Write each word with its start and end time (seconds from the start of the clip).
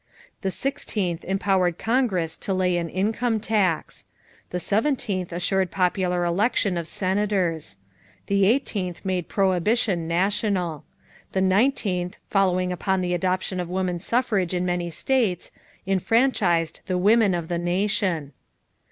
The 0.41 0.49
sixteenth 0.49 1.23
empowered 1.25 1.77
Congress 1.77 2.35
to 2.37 2.55
lay 2.55 2.75
an 2.77 2.89
income 2.89 3.39
tax. 3.39 4.07
The 4.49 4.59
seventeenth 4.59 5.31
assured 5.31 5.69
popular 5.69 6.25
election 6.25 6.75
of 6.75 6.87
Senators. 6.87 7.77
The 8.25 8.47
eighteenth 8.47 9.05
made 9.05 9.29
prohibition 9.29 10.07
national. 10.07 10.85
The 11.33 11.41
nineteenth, 11.41 12.17
following 12.31 12.71
upon 12.71 13.01
the 13.01 13.13
adoption 13.13 13.59
of 13.59 13.69
woman 13.69 13.99
suffrage 13.99 14.55
in 14.55 14.65
many 14.65 14.89
states, 14.89 15.51
enfranchised 15.85 16.79
the 16.87 16.97
women 16.97 17.35
of 17.35 17.47
the 17.47 17.59
nation. 17.59 18.33